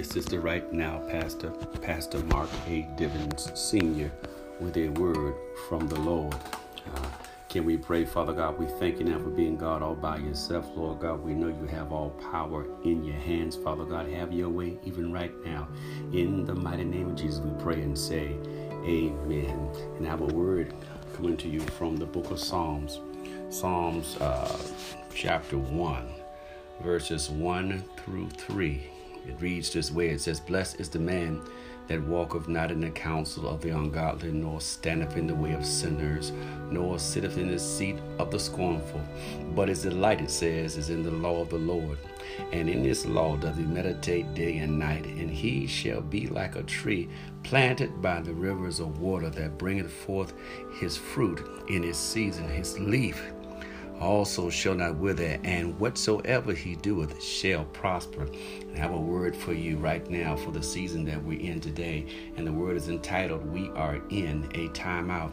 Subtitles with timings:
[0.00, 1.50] This is the right now pastor,
[1.82, 2.88] Pastor Mark A.
[2.96, 4.10] Divins Sr.,
[4.58, 5.34] with a word
[5.68, 6.34] from the Lord.
[6.94, 7.06] Uh,
[7.50, 8.58] can we pray, Father God?
[8.58, 11.20] We thank you now for being God all by yourself, Lord God.
[11.22, 14.08] We know you have all power in your hands, Father God.
[14.08, 15.68] Have your way even right now.
[16.14, 18.38] In the mighty name of Jesus, we pray and say,
[18.86, 19.70] Amen.
[19.98, 20.72] And have a word
[21.14, 23.00] coming to you from the book of Psalms,
[23.50, 24.58] Psalms uh,
[25.14, 26.08] chapter 1,
[26.82, 28.90] verses 1 through 3.
[29.26, 31.40] It reads this way It says, Blessed is the man
[31.90, 35.66] that walketh not in the counsel of the ungodly, nor standeth in the way of
[35.66, 36.30] sinners,
[36.70, 39.00] nor sitteth in the seat of the scornful.
[39.56, 41.98] But his delight, it says, is in the law of the Lord.
[42.52, 46.54] And in this law doth he meditate day and night, and he shall be like
[46.54, 47.08] a tree
[47.42, 50.32] planted by the rivers of water that bringeth forth
[50.78, 53.20] his fruit in his season, his leaf
[54.00, 58.22] also shall not wither, and whatsoever he doeth shall prosper.
[58.22, 61.60] And I have a word for you right now for the season that we're in
[61.60, 65.32] today, and the word is entitled, We Are in a Timeout.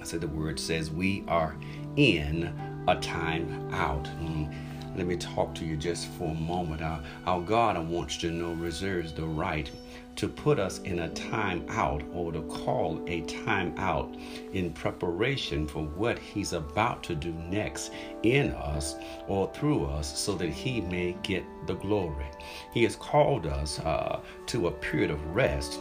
[0.00, 1.56] I said the word says, We are
[1.96, 2.52] in
[2.86, 4.04] a time out.
[4.04, 4.54] Mm.
[4.96, 6.82] Let me talk to you just for a moment.
[6.82, 9.70] Our, our God, I want you to know, reserves the right
[10.18, 14.16] to put us in a time out or to call a time out
[14.52, 17.92] in preparation for what He's about to do next
[18.24, 18.96] in us
[19.28, 22.26] or through us so that He may get the glory.
[22.74, 25.78] He has called us uh, to a period of rest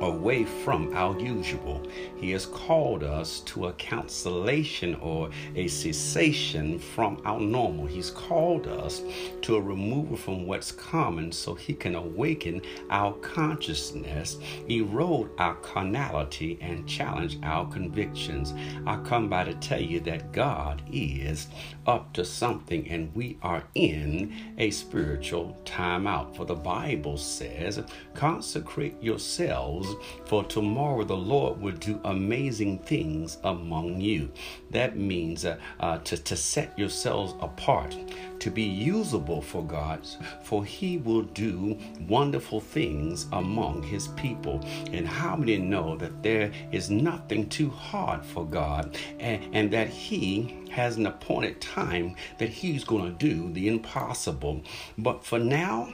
[0.00, 1.82] away from our usual.
[2.16, 7.86] He has called us to a cancellation or a cessation from our normal.
[7.86, 9.02] He's called us
[9.42, 14.38] to a removal from what's common so he can awaken our consciousness,
[14.68, 18.54] erode our carnality, and challenge our convictions.
[18.86, 21.48] I come by to tell you that God is
[21.86, 26.36] up to something and we are in a spiritual timeout.
[26.36, 27.80] For the Bible says,
[28.14, 29.85] consecrate yourselves
[30.24, 34.30] for tomorrow the Lord will do amazing things among you.
[34.70, 37.96] That means uh, uh, to, to set yourselves apart,
[38.40, 40.06] to be usable for God,
[40.42, 44.64] for He will do wonderful things among His people.
[44.92, 49.88] And how many know that there is nothing too hard for God and, and that
[49.88, 54.62] He has an appointed time that He's going to do the impossible?
[54.98, 55.92] But for now,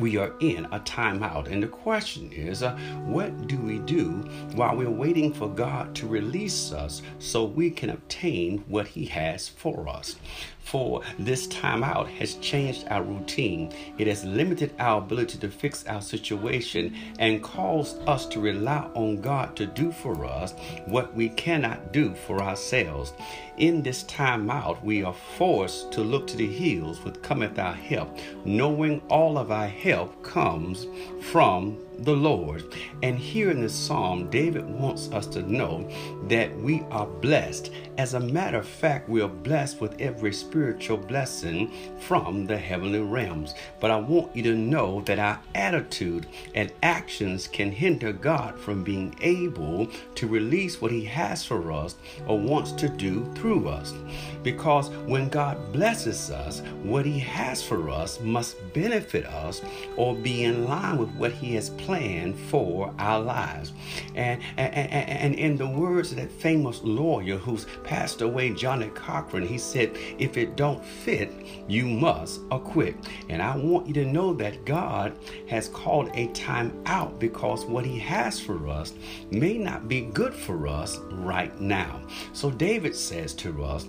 [0.00, 1.50] we are in a timeout.
[1.50, 4.08] And the question is, uh, what do we do
[4.54, 9.48] while we're waiting for God to release us so we can obtain what He has
[9.48, 10.16] for us?
[10.64, 13.70] For this time out has changed our routine.
[13.98, 19.20] It has limited our ability to fix our situation and caused us to rely on
[19.20, 20.54] God to do for us
[20.86, 23.12] what we cannot do for ourselves.
[23.58, 27.74] In this time out, we are forced to look to the hills with cometh our
[27.74, 30.86] help, knowing all of our help comes
[31.20, 32.64] from the Lord.
[33.02, 35.88] And here in this psalm, David wants us to know
[36.28, 37.70] that we are blessed.
[37.98, 43.00] As a matter of fact, we are blessed with every spiritual blessing from the heavenly
[43.00, 43.54] realms.
[43.80, 48.82] But I want you to know that our attitude and actions can hinder God from
[48.82, 53.94] being able to release what He has for us or wants to do through us.
[54.42, 59.62] Because when God blesses us, what He has for us must benefit us
[59.96, 63.72] or be in line with what He has plan for our lives.
[64.14, 69.46] And, and, and in the words of that famous lawyer who's passed away, Johnnie Cochran,
[69.46, 71.30] he said, if it don't fit,
[71.68, 72.96] you must acquit.
[73.28, 75.16] And I want you to know that God
[75.48, 78.94] has called a time out because what he has for us
[79.30, 82.00] may not be good for us right now.
[82.32, 83.86] So David says to us,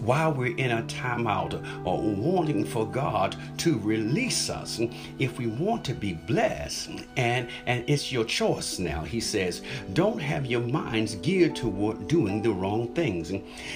[0.00, 4.80] while we're in a timeout or wanting for God to release us,
[5.18, 9.02] if we want to be blessed, and and it's your choice now.
[9.02, 9.62] He says,
[9.92, 13.32] don't have your minds geared toward doing the wrong things.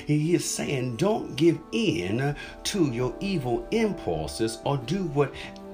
[0.07, 2.34] He is saying, don't give in
[2.65, 5.05] to your evil impulses or do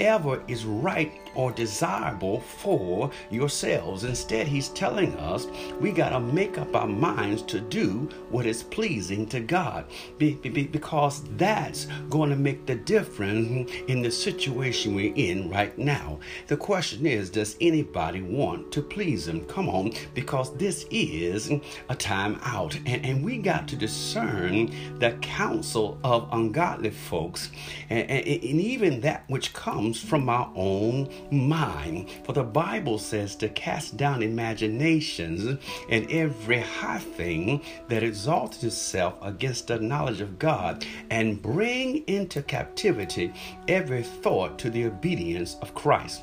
[0.00, 4.04] whatever is right or desirable for yourselves.
[4.04, 5.46] Instead, he's telling us
[5.78, 9.84] we got to make up our minds to do what is pleasing to God
[10.16, 15.76] be, be, because that's going to make the difference in the situation we're in right
[15.76, 16.18] now.
[16.46, 19.44] The question is does anybody want to please him?
[19.44, 21.52] Come on, because this is
[21.90, 27.50] a time out, and, and we got to discern the counsel of ungodly folks
[27.90, 32.10] and, and, and even that which comes from our own mind.
[32.24, 35.58] For the Bible says to cast down imaginations
[35.88, 42.42] and every high thing that exalts itself against the knowledge of God, and bring into
[42.42, 43.32] captivity
[43.68, 46.22] every thought to the obedience of Christ.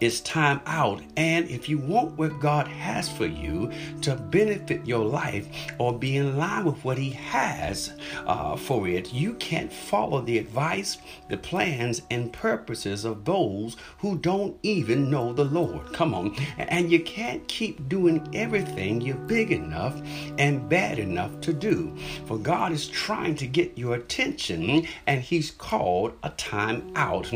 [0.00, 1.02] It's time out.
[1.16, 3.70] And if you want what God has for you
[4.02, 5.48] to benefit your life
[5.78, 7.92] or be in line with what He has
[8.26, 10.98] uh, for it, you can't follow the advice,
[11.28, 15.92] the plans, and purposes of those who don't even know the Lord.
[15.92, 16.36] Come on.
[16.58, 20.00] And you can't keep doing everything you're big enough
[20.38, 21.96] and bad enough to do.
[22.26, 27.32] For God is trying to get your attention, and He's called a time out.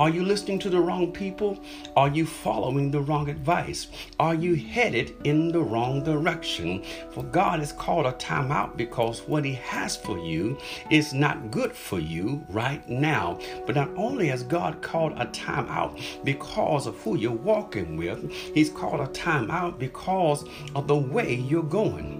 [0.00, 1.58] Are you listening to the wrong people?
[1.94, 3.88] Are you following the wrong advice?
[4.18, 6.82] Are you headed in the wrong direction?
[7.10, 10.56] For God has called a timeout because what He has for you
[10.88, 13.38] is not good for you right now.
[13.66, 18.70] But not only has God called a timeout because of who you're walking with, He's
[18.70, 22.19] called a timeout because of the way you're going.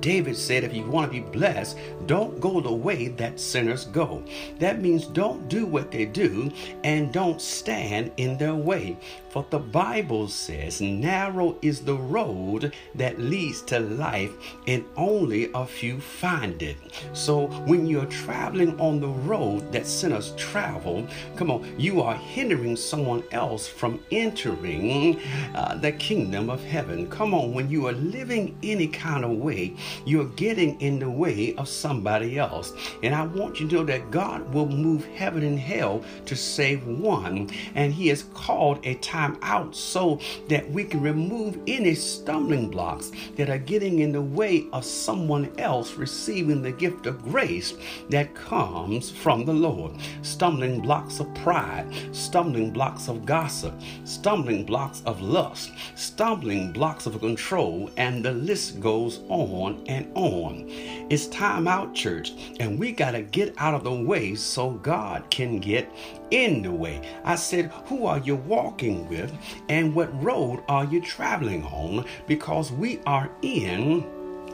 [0.00, 4.22] David said, if you want to be blessed, don't go the way that sinners go.
[4.58, 6.50] That means don't do what they do
[6.84, 8.96] and don't stand in their way.
[9.30, 14.32] For the Bible says, narrow is the road that leads to life,
[14.66, 16.78] and only a few find it.
[17.12, 21.06] So when you're traveling on the road that sinners travel,
[21.36, 25.20] come on, you are hindering someone else from entering
[25.54, 27.08] uh, the kingdom of heaven.
[27.10, 31.54] Come on, when you are living any kind of way, you're getting in the way
[31.56, 32.72] of somebody else.
[33.02, 36.86] And I want you to know that God will move heaven and hell to save
[36.86, 42.70] one, and He has called a time out so that we can remove any stumbling
[42.70, 47.74] blocks that are getting in the way of someone else receiving the gift of grace
[48.10, 49.92] that comes from the Lord.
[50.22, 53.74] Stumbling blocks of pride, stumbling blocks of gossip,
[54.04, 60.64] stumbling blocks of lust, stumbling blocks of control, and the list goes on and on.
[61.10, 65.30] It's time out, church, and we got to get out of the way so God
[65.30, 65.90] can get
[66.30, 67.00] in the way.
[67.24, 69.32] I said, Who are you walking with,
[69.68, 72.04] and what road are you traveling on?
[72.26, 74.04] Because we are in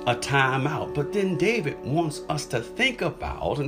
[0.07, 0.95] a time out.
[0.95, 3.59] But then David wants us to think about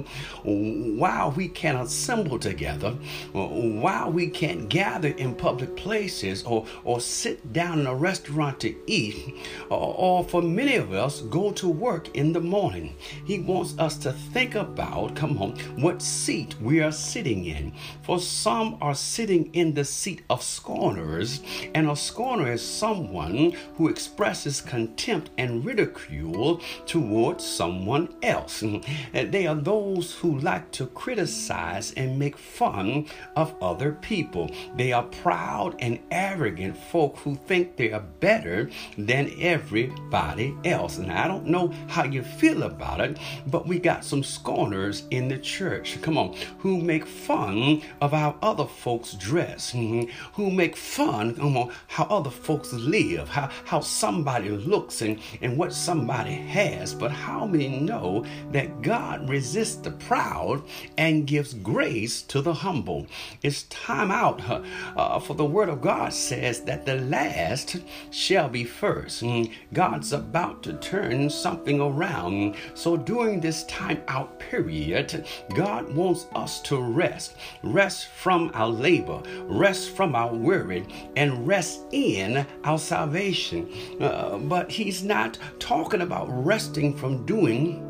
[0.42, 2.92] why we can't assemble together,
[3.32, 8.74] why we can't gather in public places or, or sit down in a restaurant to
[8.86, 9.34] eat,
[9.70, 12.96] or, or for many of us, go to work in the morning.
[13.24, 17.72] He wants us to think about, come on, what seat we are sitting in.
[18.02, 21.40] For some are sitting in the seat of scorners,
[21.74, 26.25] and a scorner is someone who expresses contempt and ridicule
[26.86, 28.62] towards someone else.
[29.12, 33.06] They are those who like to criticize and make fun
[33.36, 34.50] of other people.
[34.76, 40.98] They are proud and arrogant folk who think they are better than everybody else.
[40.98, 45.28] And I don't know how you feel about it, but we got some scorners in
[45.28, 46.00] the church.
[46.02, 52.04] Come on, who make fun of how other folks dress, who make fun of how
[52.04, 57.68] other folks live, how, how somebody looks and, and what somebody has, but how many
[57.68, 60.62] know that God resists the proud
[60.96, 63.06] and gives grace to the humble?
[63.42, 64.40] It's time out,
[64.96, 67.76] uh, for the word of God says that the last
[68.10, 69.22] shall be first.
[69.22, 72.56] Mm, God's about to turn something around.
[72.74, 77.36] So during this time out period, God wants us to rest.
[77.62, 83.68] Rest from our labor, rest from our worry, and rest in our salvation.
[84.00, 87.85] Uh, but He's not talking about resting from doing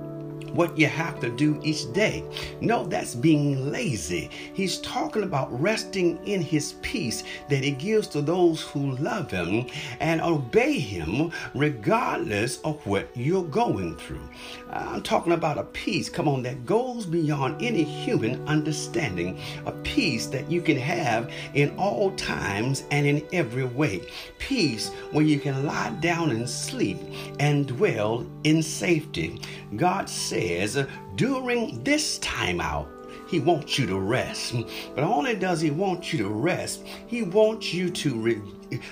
[0.57, 2.25] what you have to do each day.
[2.61, 4.31] No, that's being lazy.
[4.55, 9.67] He's talking about resting in his peace that he gives to those who love him
[10.01, 14.29] and obey him regardless of what you're going through.
[14.71, 19.39] I'm talking about a peace, come on, that goes beyond any human understanding.
[19.67, 24.03] A peace that you can have in all times and in every way.
[24.39, 26.99] Peace where you can lie down and sleep
[27.39, 29.41] and dwell in safety.
[29.77, 32.88] God said, says during this time out,
[33.29, 34.55] he wants you to rest.
[34.95, 38.43] But not only does he want you to rest, he wants you to re-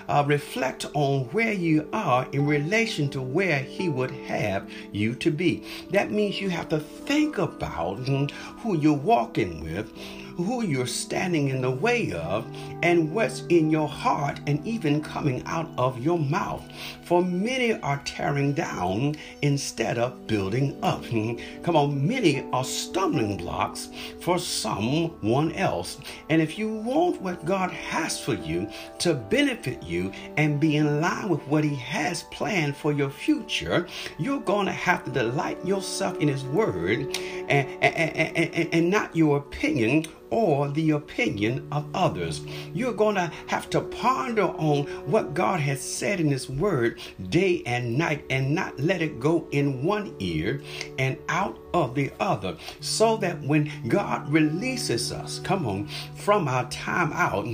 [0.08, 5.30] uh, reflect on where you are in relation to where he would have you to
[5.30, 5.64] be.
[5.90, 7.99] That means you have to think about
[8.58, 9.92] who you're walking with
[10.36, 12.46] who you're standing in the way of
[12.82, 16.62] and what's in your heart and even coming out of your mouth.
[17.02, 21.04] For many are tearing down instead of building up.
[21.04, 21.34] Hmm.
[21.62, 23.88] Come on, many are stumbling blocks
[24.20, 25.98] for someone else.
[26.30, 31.00] And if you want what God has for you to benefit you and be in
[31.00, 33.86] line with what He has planned for your future,
[34.18, 37.16] you're going to have to delight yourself in His Word
[37.48, 42.40] and, and, and, and, and not your opinion or the opinion of others.
[42.72, 46.98] You're going to have to ponder on what God has said in His Word
[47.28, 50.60] day and night and not let it go in one ear
[50.98, 56.68] and out of the other, so that when God releases us, come on, from our
[56.68, 57.46] time out,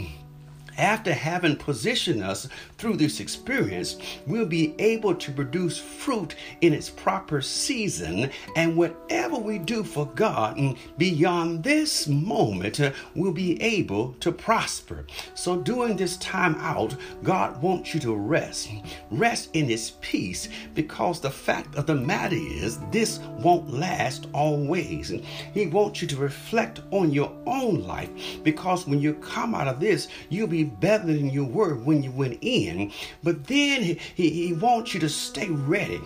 [0.80, 6.88] after having positioned us through this experience, we'll be able to produce fruit in its
[6.88, 8.30] proper season.
[8.56, 10.58] And whatever we do for God
[10.96, 15.04] beyond this moment, uh, we'll be able to prosper.
[15.34, 18.70] So during this time out, God wants you to rest.
[19.10, 25.12] Rest in His peace because the fact of the matter is, this won't last always.
[25.52, 28.10] He wants you to reflect on your own life
[28.42, 32.10] because when you come out of this, you'll be better than you were when you
[32.10, 32.92] went in.
[33.22, 33.82] But then
[34.14, 36.00] he, he, wants you to stay ready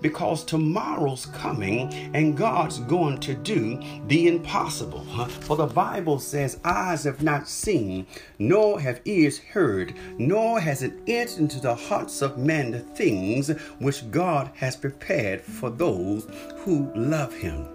[0.00, 5.04] because tomorrow's coming and God's going to do the impossible.
[5.40, 8.06] For the Bible says, Eyes have not seen,
[8.38, 13.48] nor have ears heard, nor has it entered into the hearts of men the things
[13.78, 16.26] which God has prepared for those
[16.58, 17.68] who love Him.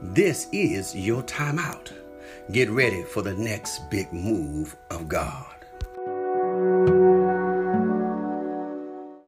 [0.00, 1.92] This is your time out.
[2.52, 5.57] Get ready for the next big move of God.